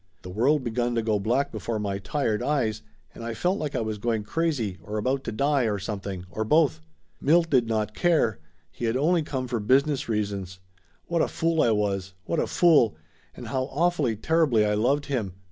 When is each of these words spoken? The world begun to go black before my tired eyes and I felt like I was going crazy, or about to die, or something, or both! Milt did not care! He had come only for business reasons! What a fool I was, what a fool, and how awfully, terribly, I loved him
The 0.23 0.31
world 0.31 0.63
begun 0.63 0.95
to 0.95 1.03
go 1.03 1.19
black 1.19 1.51
before 1.51 1.77
my 1.77 1.99
tired 1.99 2.41
eyes 2.41 2.81
and 3.13 3.23
I 3.23 3.35
felt 3.35 3.59
like 3.59 3.75
I 3.75 3.81
was 3.81 3.99
going 3.99 4.23
crazy, 4.23 4.79
or 4.81 4.97
about 4.97 5.23
to 5.25 5.31
die, 5.31 5.65
or 5.65 5.77
something, 5.77 6.25
or 6.31 6.43
both! 6.43 6.81
Milt 7.19 7.51
did 7.51 7.67
not 7.67 7.93
care! 7.93 8.39
He 8.71 8.85
had 8.85 8.95
come 8.95 9.03
only 9.03 9.23
for 9.23 9.59
business 9.59 10.09
reasons! 10.09 10.59
What 11.05 11.21
a 11.21 11.27
fool 11.27 11.61
I 11.61 11.69
was, 11.69 12.15
what 12.25 12.39
a 12.39 12.47
fool, 12.47 12.95
and 13.35 13.49
how 13.49 13.65
awfully, 13.65 14.15
terribly, 14.15 14.65
I 14.65 14.73
loved 14.73 15.05
him 15.05 15.33